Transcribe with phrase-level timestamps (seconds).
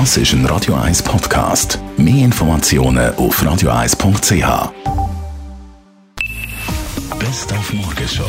[0.00, 1.78] Das ist ein Radio 1 Podcast.
[1.96, 4.72] Mehr Informationen auf radio1.ch.
[7.20, 8.24] Best auf Morgenshow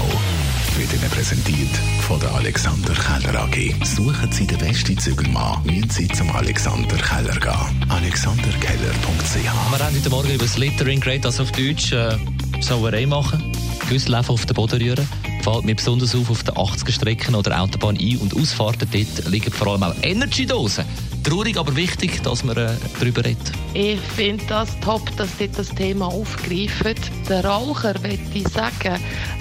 [0.77, 3.83] wird Ihnen präsentiert von der Alexander Keller AG.
[3.83, 7.89] Suchen Sie den besten Zügelmann, müssen Sie zum Alexander Keller gehen.
[7.89, 12.15] AlexanderKeller.ch Wir haben heute Morgen über das Littering geredet, also auf Deutsch äh,
[12.61, 13.43] Sauerei machen,
[13.89, 15.07] Güsselläufe auf den Boden rühren.
[15.45, 18.89] Fällt mir besonders auf auf den 80er-Strecken oder Autobahn ein- und Ausfahrten.
[18.91, 20.85] Dort liegen vor allem auch Energy-Dosen.
[21.23, 23.51] Traurig, aber wichtig, dass man äh, darüber redet.
[23.75, 26.95] Ich finde das top, dass Sie das Thema aufgreifen.
[27.29, 28.99] Der Raucher, möchte ich sagen,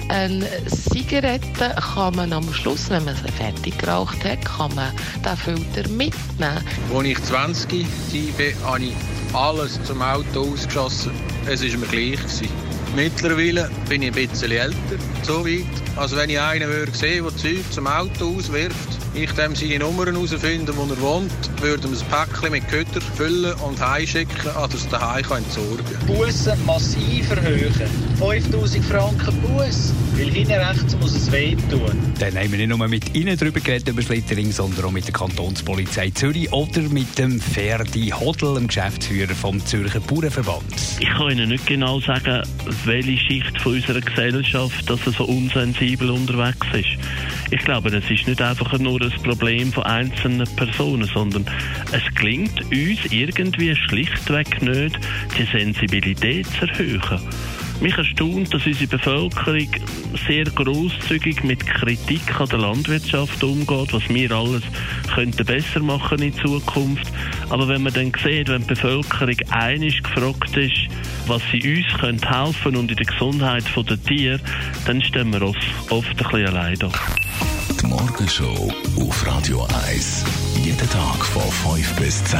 [0.09, 4.93] eine Zigarette kann man am Schluss, wenn man sie fertig geraucht hat, kann man
[5.25, 6.63] den Filter mitnehmen.
[6.93, 7.83] Als ich 20
[8.63, 8.93] war, habe ich
[9.33, 11.13] alles zum Auto ausgeschossen.
[11.47, 12.19] Es war mir gleich.
[12.19, 12.74] Gewesen.
[12.93, 14.75] Mittlerweile bin ich ein bisschen älter,
[15.23, 18.75] so weit, als wenn ich einen würde sehen, der Zeug zum Auto auswirft,
[19.13, 23.53] ich dem seine Nummern herausfinden, wo er wohnt, würde ihm ein Päckchen mit Köder füllen
[23.65, 26.07] und heimschicken, an das daheim entsorgen kann.
[26.07, 27.89] Bussen massiv erhöhen.
[28.19, 29.93] 5000 Franken Bus.
[30.17, 31.81] Weil hinten rechts muss es wehtun.
[32.19, 35.05] Dann haben wir nicht nur mit Ihnen darüber geredet, über das Littering, sondern auch mit
[35.05, 40.63] der Kantonspolizei Zürich oder mit dem Ferdi Hodl, dem Geschäftsführer vom Zürcher Bauernverband.
[41.01, 42.43] Ich kann Ihnen nicht genau sagen,
[42.85, 46.97] welche Schicht von unserer Gesellschaft dass so unsensibel unterwegs ist.
[47.51, 51.45] Ich glaube, das ist nicht einfach nur ein Problem von einzelnen Personen, sondern
[51.91, 54.97] es gelingt uns irgendwie schlichtweg nicht,
[55.37, 57.19] die Sensibilität zu erhöhen.
[57.81, 59.69] Mich erstaunt, dass unsere Bevölkerung
[60.27, 64.63] sehr großzügig mit Kritik an der Landwirtschaft umgeht, was wir alles
[65.13, 67.11] könnten besser machen in Zukunft.
[67.49, 70.87] Aber wenn man dann sieht, wenn die Bevölkerung einig gefragt ist,
[71.27, 74.39] was sie uns können helfen und in der Gesundheit der Tiere,
[74.85, 75.59] dann stehen wir oft,
[75.91, 76.91] ein bisschen allein da.
[77.81, 80.23] Die Morgenshow auf Radio 1.
[80.63, 82.39] Jeden Tag von 5 bis 10.